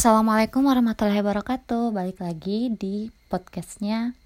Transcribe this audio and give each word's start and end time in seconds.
Assalamualaikum 0.00 0.64
warahmatullahi 0.64 1.20
wabarakatuh 1.20 1.92
Balik 1.92 2.24
lagi 2.24 2.72
di 2.72 3.12
podcastnya 3.28 4.16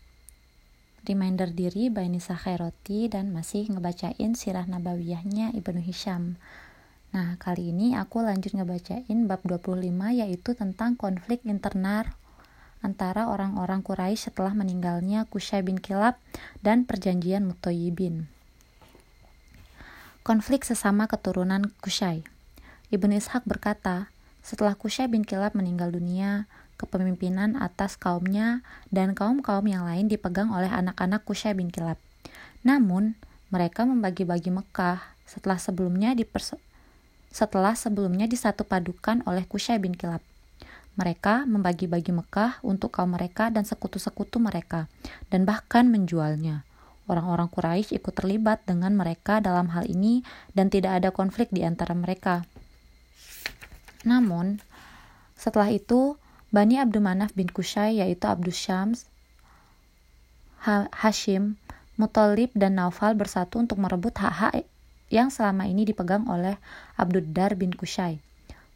Reminder 1.02 1.50
Diri 1.50 1.90
by 1.90 2.06
Nisa 2.06 2.38
Khairoti 2.38 3.10
Dan 3.10 3.34
masih 3.34 3.66
ngebacain 3.74 4.38
sirah 4.38 4.70
nabawiyahnya 4.70 5.50
Ibnu 5.50 5.82
Hisham 5.82 6.38
Nah 7.10 7.34
kali 7.42 7.74
ini 7.74 7.98
aku 7.98 8.22
lanjut 8.22 8.54
ngebacain 8.54 9.26
bab 9.26 9.42
25 9.42 9.90
Yaitu 10.14 10.54
tentang 10.54 10.94
konflik 10.94 11.42
internal 11.42 12.06
antara 12.78 13.26
orang-orang 13.26 13.82
Quraisy 13.82 14.30
setelah 14.30 14.54
meninggalnya 14.54 15.26
Kushay 15.26 15.66
bin 15.66 15.82
Kilab 15.82 16.14
dan 16.62 16.86
perjanjian 16.86 17.50
Mutoyibin. 17.50 18.30
Konflik 20.22 20.62
sesama 20.62 21.10
keturunan 21.10 21.74
Kushay. 21.82 22.22
Ibnu 22.94 23.18
Ishaq 23.18 23.42
berkata, 23.42 24.13
setelah 24.44 24.76
Kushay 24.76 25.08
bin 25.08 25.24
Kilab 25.24 25.56
meninggal 25.56 25.88
dunia, 25.88 26.44
kepemimpinan 26.76 27.56
atas 27.56 27.96
kaumnya 27.96 28.60
dan 28.92 29.16
kaum-kaum 29.16 29.64
yang 29.64 29.88
lain 29.88 30.12
dipegang 30.12 30.52
oleh 30.52 30.68
anak-anak 30.68 31.24
Kushay 31.24 31.56
bin 31.56 31.72
Kilab. 31.72 31.96
Namun, 32.60 33.16
mereka 33.48 33.88
membagi-bagi 33.88 34.52
Mekah 34.52 35.00
setelah 35.24 35.56
sebelumnya 35.56 36.12
setelah 37.32 37.74
sebelumnya 37.74 38.28
disatu 38.28 38.68
padukan 38.68 39.24
oleh 39.24 39.48
Kushay 39.48 39.80
bin 39.80 39.96
Kilab. 39.96 40.20
Mereka 40.94 41.48
membagi-bagi 41.48 42.14
Mekah 42.14 42.62
untuk 42.62 42.94
kaum 42.94 43.16
mereka 43.16 43.50
dan 43.50 43.66
sekutu-sekutu 43.66 44.38
mereka, 44.38 44.86
dan 45.32 45.42
bahkan 45.42 45.90
menjualnya. 45.90 46.62
Orang-orang 47.10 47.50
Quraisy 47.50 47.98
ikut 47.98 48.14
terlibat 48.14 48.62
dengan 48.64 48.94
mereka 48.94 49.42
dalam 49.42 49.74
hal 49.74 49.84
ini 49.90 50.22
dan 50.54 50.70
tidak 50.70 51.02
ada 51.02 51.10
konflik 51.10 51.50
di 51.50 51.66
antara 51.66 51.92
mereka. 51.92 52.46
Namun, 54.04 54.60
setelah 55.34 55.72
itu, 55.72 56.20
Bani 56.54 56.78
Abdul 56.78 57.02
Manaf 57.02 57.34
bin 57.34 57.50
Kushay 57.50 57.98
yaitu 57.98 58.30
Abdul 58.30 58.54
Syams, 58.54 59.10
ha 60.62 60.86
Hashim, 60.94 61.58
Mutalib, 61.98 62.54
dan 62.54 62.78
Naufal 62.78 63.18
bersatu 63.18 63.58
untuk 63.58 63.82
merebut 63.82 64.14
hak-hak 64.14 64.62
yang 65.10 65.34
selama 65.34 65.66
ini 65.66 65.82
dipegang 65.82 66.30
oleh 66.30 66.60
Abduddar 66.94 67.58
bin 67.58 67.74
Kushay. 67.74 68.22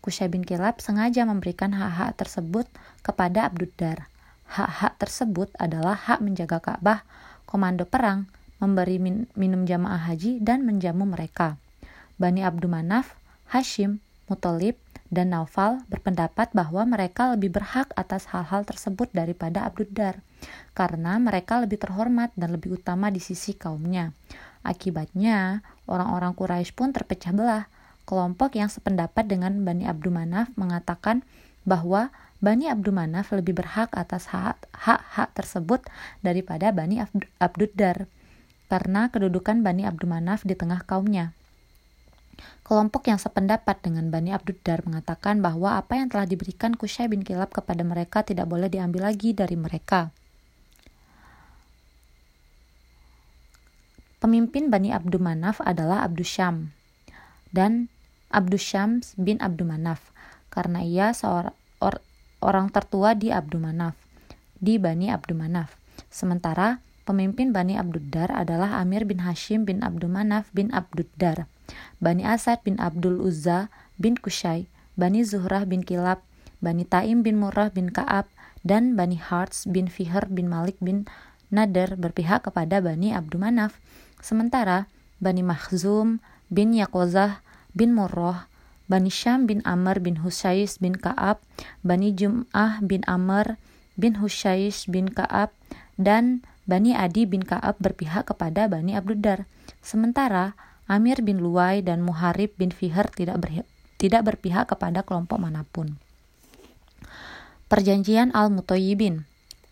Kushay 0.03 0.31
bin 0.31 0.47
Kilab 0.47 0.79
sengaja 0.79 1.27
memberikan 1.27 1.75
hak-hak 1.75 2.19
tersebut 2.19 2.67
kepada 3.03 3.47
Abduddar. 3.51 4.06
Hak-hak 4.49 4.97
tersebut 4.97 5.53
adalah 5.61 5.99
hak 5.99 6.25
menjaga 6.25 6.62
Ka'bah, 6.62 7.05
komando 7.45 7.84
perang, 7.84 8.31
memberi 8.62 8.97
min 8.97 9.29
minum 9.37 9.69
jamaah 9.69 10.09
haji, 10.09 10.41
dan 10.41 10.65
menjamu 10.65 11.05
mereka. 11.05 11.61
Bani 12.17 12.41
Abdul 12.43 12.73
Manaf, 12.73 13.15
Hashim, 13.53 14.01
Mutalib, 14.31 14.81
dan 15.09 15.33
Naufal 15.33 15.81
berpendapat 15.89 16.53
bahwa 16.53 16.84
mereka 16.84 17.33
lebih 17.33 17.53
berhak 17.56 17.89
atas 17.97 18.28
hal-hal 18.28 18.64
tersebut 18.69 19.09
daripada 19.17 19.65
Abduddar, 19.65 20.20
karena 20.77 21.17
mereka 21.17 21.61
lebih 21.61 21.81
terhormat 21.81 22.33
dan 22.37 22.53
lebih 22.53 22.77
utama 22.77 23.09
di 23.09 23.20
sisi 23.20 23.56
kaumnya. 23.56 24.12
Akibatnya, 24.61 25.65
orang-orang 25.89 26.37
Quraisy 26.37 26.77
pun 26.77 26.92
terpecah 26.92 27.33
belah. 27.33 27.65
Kelompok 28.09 28.56
yang 28.56 28.73
sependapat 28.73 29.28
dengan 29.28 29.65
Bani 29.65 29.84
Abdul 29.84 30.12
Manaf 30.12 30.48
mengatakan 30.56 31.25
bahwa 31.69 32.09
Bani 32.41 32.69
Abdul 32.69 32.97
Manaf 32.97 33.33
lebih 33.37 33.56
berhak 33.56 33.93
atas 33.93 34.33
hak-hak 34.33 35.28
tersebut 35.37 35.84
daripada 36.25 36.72
Bani 36.72 37.00
Abduddar, 37.41 38.09
karena 38.69 39.09
kedudukan 39.09 39.65
Bani 39.65 39.84
Abdul 39.89 40.09
Manaf 40.09 40.45
di 40.45 40.56
tengah 40.56 40.84
kaumnya. 40.84 41.37
Kelompok 42.62 43.08
yang 43.08 43.17
sependapat 43.17 43.81
dengan 43.81 44.12
Bani 44.12 44.31
Abduddar 44.31 44.84
mengatakan 44.84 45.41
bahwa 45.41 45.81
apa 45.81 45.97
yang 45.97 46.12
telah 46.12 46.28
diberikan 46.28 46.77
Kushay 46.77 47.08
bin 47.08 47.25
Kilab 47.25 47.50
kepada 47.50 47.81
mereka 47.83 48.22
tidak 48.22 48.47
boleh 48.47 48.69
diambil 48.69 49.08
lagi 49.08 49.33
dari 49.33 49.56
mereka. 49.56 50.12
Pemimpin 54.19 54.66
Bani 54.66 54.91
Abdul 54.91 55.22
Manaf 55.22 55.62
adalah 55.62 56.03
Abdul 56.03 56.27
Syam 56.27 56.75
dan 57.54 57.87
Abdul 58.34 58.59
Syams 58.59 59.15
bin 59.15 59.38
Abdul 59.38 59.71
Manaf 59.71 60.10
karena 60.50 60.82
ia 60.82 61.15
seorang 61.15 61.54
or, 61.78 62.03
orang 62.43 62.69
tertua 62.75 63.15
di 63.15 63.31
Abdul 63.31 63.62
Manaf 63.62 63.94
di 64.59 64.77
Bani 64.77 65.06
Abdul 65.09 65.38
Manaf. 65.38 65.78
Sementara 66.10 66.82
pemimpin 67.09 67.57
Bani 67.57 67.81
Abduddar 67.81 68.29
adalah 68.29 68.77
Amir 68.85 69.09
bin 69.09 69.25
Hashim 69.25 69.65
bin 69.65 69.81
Abdul 69.81 70.13
Manaf 70.13 70.53
bin 70.53 70.69
Abduddar. 70.77 71.49
Bani 72.05 72.29
Asad 72.29 72.61
bin 72.69 72.77
Abdul 72.77 73.25
Uzza 73.25 73.73
bin 73.97 74.21
Kushay, 74.21 74.69
Bani 75.01 75.25
Zuhrah 75.25 75.65
bin 75.65 75.81
Kilab, 75.81 76.21
Bani 76.61 76.85
Taim 76.85 77.25
bin 77.25 77.41
Murrah 77.41 77.73
bin 77.73 77.89
Ka'ab, 77.89 78.29
dan 78.61 78.93
Bani 78.93 79.17
Harts 79.17 79.65
bin 79.65 79.89
Fihr 79.89 80.29
bin 80.29 80.53
Malik 80.53 80.77
bin 80.85 81.09
Nader 81.49 81.97
berpihak 81.97 82.45
kepada 82.45 82.85
Bani 82.85 83.17
Abdul 83.17 83.41
Manaf. 83.41 83.81
Sementara 84.21 84.85
Bani 85.17 85.41
Mahzum 85.41 86.21
bin 86.53 86.77
Yakozah 86.77 87.41
bin 87.73 87.97
Murrah, 87.97 88.53
Bani 88.85 89.09
Syam 89.09 89.49
bin 89.49 89.65
Amr 89.65 90.01
bin 90.05 90.21
Husyais 90.21 90.77
bin 90.77 90.93
Ka'ab, 90.97 91.41
Bani 91.81 92.13
Jum'ah 92.13 92.85
bin 92.85 93.01
Amr 93.09 93.57
bin 93.97 94.21
Husyais 94.21 94.85
bin 94.89 95.09
Ka'ab, 95.09 95.53
dan 96.01 96.45
Bani 96.69 96.93
Adi 96.93 97.25
bin 97.25 97.41
Ka'ab 97.41 97.81
berpihak 97.81 98.29
kepada 98.29 98.69
Bani 98.69 98.93
Abduddar. 98.93 99.49
Sementara 99.81 100.53
Amir 100.84 101.25
bin 101.25 101.41
Luwai 101.41 101.81
dan 101.81 102.05
Muharib 102.05 102.53
bin 102.61 102.69
Fihr 102.69 103.09
tidak, 103.17 103.41
tidak 103.97 104.23
berpihak 104.29 104.69
kepada 104.69 105.01
kelompok 105.01 105.41
mana 105.41 105.65
pun. 105.65 105.97
Perjanjian 107.73 108.37
Al-Mutoyibin 108.37 109.25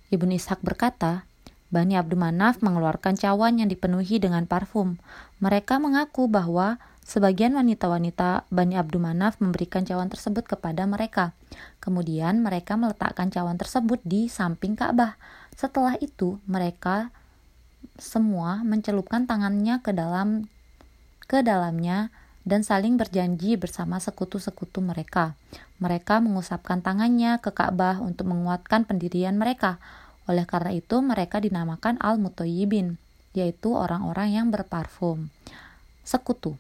Ibnu 0.06 0.38
Ishaq 0.38 0.62
berkata, 0.62 1.26
Bani 1.66 1.98
Abdul 1.98 2.22
Manaf 2.22 2.62
mengeluarkan 2.62 3.18
cawan 3.18 3.58
yang 3.58 3.66
dipenuhi 3.66 4.22
dengan 4.22 4.46
parfum. 4.46 5.02
Mereka 5.42 5.82
mengaku 5.82 6.30
bahwa 6.30 6.78
sebagian 7.06 7.54
wanita-wanita 7.54 8.50
Bani 8.50 8.74
Abdul 8.74 8.98
Manaf 8.98 9.38
memberikan 9.38 9.86
cawan 9.86 10.10
tersebut 10.10 10.42
kepada 10.44 10.82
mereka. 10.90 11.32
Kemudian 11.78 12.42
mereka 12.42 12.74
meletakkan 12.74 13.30
cawan 13.30 13.54
tersebut 13.54 14.02
di 14.02 14.26
samping 14.26 14.74
Ka'bah. 14.74 15.14
Setelah 15.54 15.94
itu, 16.02 16.42
mereka 16.50 17.14
semua 17.96 18.66
mencelupkan 18.66 19.24
tangannya 19.24 19.80
ke 19.80 19.94
dalam 19.94 20.50
ke 21.30 21.40
dalamnya 21.46 22.10
dan 22.46 22.62
saling 22.62 22.98
berjanji 22.98 23.54
bersama 23.58 24.02
sekutu-sekutu 24.02 24.82
mereka. 24.82 25.38
Mereka 25.78 26.22
mengusapkan 26.22 26.82
tangannya 26.82 27.38
ke 27.38 27.54
Ka'bah 27.54 28.02
untuk 28.02 28.30
menguatkan 28.30 28.86
pendirian 28.86 29.38
mereka. 29.38 29.78
Oleh 30.26 30.42
karena 30.42 30.74
itu, 30.74 30.98
mereka 31.02 31.38
dinamakan 31.38 32.02
Al-Mutoyibin, 32.02 32.98
yaitu 33.34 33.74
orang-orang 33.74 34.34
yang 34.34 34.46
berparfum. 34.50 35.30
Sekutu. 36.02 36.58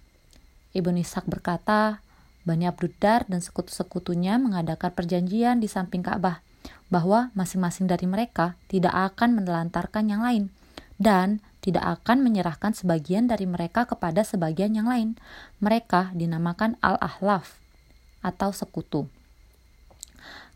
Ibnu 0.76 1.00
Ishaq 1.00 1.24
berkata, 1.24 2.04
Bani 2.44 2.68
Abduddar 2.68 3.24
dan 3.26 3.40
sekutu-sekutunya 3.42 4.38
mengadakan 4.38 4.92
perjanjian 4.92 5.58
di 5.58 5.66
samping 5.66 6.04
Ka'bah 6.04 6.44
bahwa 6.92 7.34
masing-masing 7.34 7.90
dari 7.90 8.06
mereka 8.06 8.54
tidak 8.70 8.94
akan 8.94 9.42
menelantarkan 9.42 10.06
yang 10.06 10.22
lain 10.22 10.54
dan 11.00 11.42
tidak 11.58 11.98
akan 11.98 12.22
menyerahkan 12.22 12.78
sebagian 12.78 13.26
dari 13.26 13.42
mereka 13.48 13.90
kepada 13.90 14.22
sebagian 14.22 14.78
yang 14.78 14.86
lain. 14.86 15.18
Mereka 15.58 16.14
dinamakan 16.14 16.78
al-ahlaf 16.78 17.58
atau 18.22 18.54
sekutu. 18.54 19.10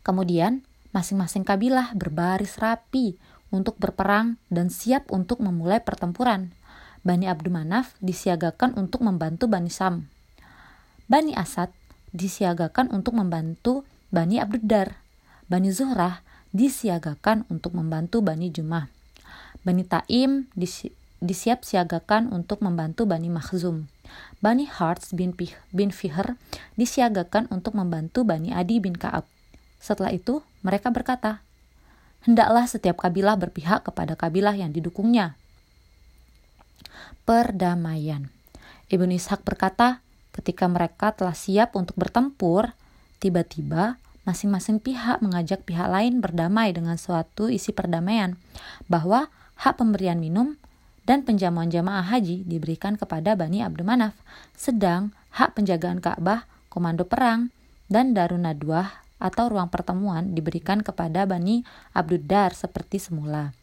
Kemudian, 0.07 0.63
masing-masing 0.95 1.43
kabilah 1.43 1.91
berbaris 1.91 2.55
rapi 2.55 3.19
untuk 3.51 3.75
berperang 3.75 4.39
dan 4.47 4.71
siap 4.71 5.11
untuk 5.11 5.43
memulai 5.43 5.83
pertempuran. 5.83 6.55
Bani 7.01 7.25
Abdul 7.25 7.49
Manaf 7.49 7.97
disiagakan 7.97 8.77
untuk 8.77 9.01
membantu 9.01 9.49
Bani 9.49 9.73
Sam. 9.73 10.05
Bani 11.09 11.33
Asad 11.33 11.73
disiagakan 12.13 12.93
untuk 12.93 13.17
membantu 13.17 13.89
Bani 14.13 14.37
Abduddar. 14.37 15.01
Bani 15.49 15.73
Zuhrah 15.73 16.21
disiagakan 16.53 17.49
untuk 17.49 17.73
membantu 17.73 18.21
Bani 18.21 18.53
Jumah. 18.53 18.85
Bani 19.65 19.81
Taim 19.81 20.45
disi 20.53 20.93
disiap-siagakan 21.21 22.33
untuk 22.33 22.65
membantu 22.65 23.05
Bani 23.05 23.29
Makhzum. 23.29 23.85
Bani 24.41 24.65
Harts 24.65 25.13
bin, 25.13 25.37
Pih, 25.37 25.53
bin 25.69 25.93
Fihr 25.93 26.37
disiagakan 26.77 27.45
untuk 27.53 27.77
membantu 27.77 28.25
Bani 28.25 28.49
Adi 28.49 28.81
bin 28.81 28.97
Ka'ab. 28.97 29.29
Setelah 29.77 30.13
itu, 30.13 30.41
mereka 30.65 30.89
berkata, 30.89 31.45
Hendaklah 32.25 32.69
setiap 32.69 33.01
kabilah 33.01 33.37
berpihak 33.37 33.85
kepada 33.85 34.13
kabilah 34.13 34.53
yang 34.53 34.69
didukungnya. 34.73 35.37
Perdamaian 37.25 38.31
Ibnu 38.91 39.15
Ishaq 39.15 39.47
berkata, 39.47 40.03
ketika 40.35 40.67
mereka 40.67 41.15
telah 41.15 41.31
siap 41.31 41.79
untuk 41.79 41.95
bertempur, 41.95 42.75
tiba-tiba 43.23 43.95
masing-masing 44.27 44.83
pihak 44.83 45.23
mengajak 45.23 45.63
pihak 45.63 45.87
lain 45.87 46.19
berdamai 46.19 46.75
dengan 46.75 46.99
suatu 46.99 47.47
isi 47.47 47.71
perdamaian, 47.71 48.35
bahwa 48.91 49.31
hak 49.63 49.79
pemberian 49.79 50.19
minum 50.19 50.59
dan 51.07 51.23
penjamuan 51.23 51.71
jamaah 51.71 52.03
haji 52.03 52.43
diberikan 52.43 52.99
kepada 52.99 53.31
Bani 53.39 53.63
Abdul 53.63 53.87
Manaf, 53.87 54.11
sedang 54.59 55.15
hak 55.39 55.55
penjagaan 55.55 56.03
Ka'bah, 56.03 56.43
komando 56.67 57.07
perang, 57.07 57.47
dan 57.87 58.11
Darun 58.11 58.43
Nadwah 58.43 59.07
atau 59.23 59.47
ruang 59.47 59.71
pertemuan 59.71 60.35
diberikan 60.35 60.83
kepada 60.83 61.23
Bani 61.23 61.63
Abduddar 61.95 62.51
seperti 62.51 62.99
semula. 62.99 63.55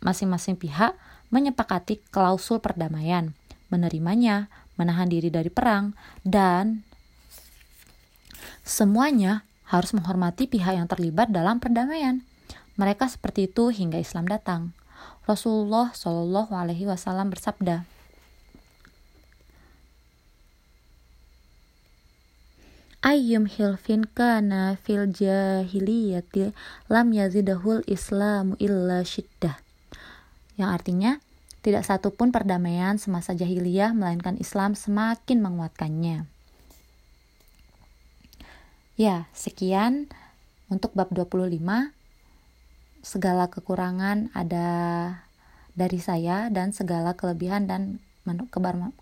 Masing-masing 0.00 0.54
pihak 0.54 0.94
menyepakati 1.32 2.04
klausul 2.12 2.60
perdamaian, 2.60 3.32
menerimanya, 3.72 4.52
menahan 4.76 5.08
diri 5.08 5.32
dari 5.32 5.48
perang, 5.48 5.96
dan 6.20 6.84
semuanya 8.60 9.48
harus 9.72 9.96
menghormati 9.96 10.44
pihak 10.44 10.76
yang 10.76 10.84
terlibat 10.84 11.32
dalam 11.32 11.56
perdamaian. 11.56 12.20
Mereka 12.76 13.08
seperti 13.08 13.48
itu 13.48 13.72
hingga 13.72 13.96
Islam 13.96 14.28
datang. 14.28 14.76
Rasulullah 15.24 15.96
Shallallahu 15.96 16.52
Alaihi 16.52 16.84
Wasallam 16.84 17.32
bersabda, 17.32 17.88
ayyum 23.00 23.48
hilfin 23.48 24.04
kana 24.06 24.76
fil 24.82 25.08
jahiliyati 25.08 26.54
lam 26.92 27.10
yazidahul 27.14 27.82
islamu 27.86 28.58
illa 28.62 29.02
syiddah 29.02 29.61
yang 30.60 30.72
artinya 30.72 31.22
tidak 31.62 31.86
satu 31.86 32.10
pun 32.10 32.34
perdamaian 32.34 32.98
semasa 32.98 33.38
jahiliyah 33.38 33.94
melainkan 33.94 34.34
Islam 34.34 34.74
semakin 34.74 35.38
menguatkannya. 35.38 36.26
Ya, 38.98 39.30
sekian 39.32 40.10
untuk 40.68 40.92
bab 40.98 41.14
25. 41.14 41.94
Segala 43.02 43.50
kekurangan 43.50 44.30
ada 44.34 44.68
dari 45.72 45.98
saya 46.02 46.50
dan 46.50 46.74
segala 46.74 47.14
kelebihan 47.14 47.66
dan 47.66 48.02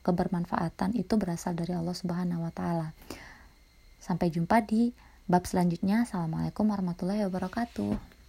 kebermanfaatan 0.01 0.97
itu 0.97 1.17
berasal 1.21 1.53
dari 1.53 1.77
Allah 1.77 1.97
Subhanahu 1.97 2.45
wa 2.45 2.53
taala. 2.53 2.97
Sampai 4.01 4.33
jumpa 4.33 4.65
di 4.65 4.93
bab 5.29 5.45
selanjutnya. 5.45 6.09
Assalamualaikum 6.09 6.69
warahmatullahi 6.69 7.25
wabarakatuh. 7.29 8.20